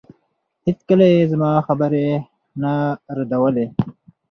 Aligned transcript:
هېڅکله 0.65 1.05
يې 1.13 1.21
زما 1.31 1.51
خبرې 1.67 2.07
نه 2.61 2.73
ردولې. 3.17 3.65